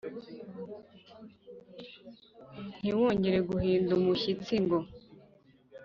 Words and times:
ntiwongere 2.81 3.39
guhinda 3.49 3.91
umushyitsi 3.99 4.53
ngo 4.63 4.77